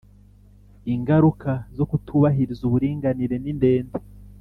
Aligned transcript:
Ingaruka 0.93 1.51
zo 1.75 1.85
kutubahiriza 1.89 2.61
uburinganire 2.65 3.35
nindende 3.43 3.97